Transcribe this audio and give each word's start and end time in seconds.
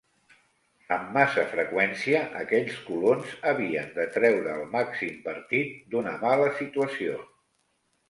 Amb 0.95 1.11
massa 1.17 1.43
freqüència, 1.51 2.21
aquells 2.41 2.79
colons 2.89 3.37
havien 3.53 3.95
de 4.01 4.09
treure 4.19 4.57
el 4.59 4.67
màxim 4.75 5.23
partit 5.31 5.81
d'una 5.97 6.19
mala 6.27 6.53
situació. 6.65 7.25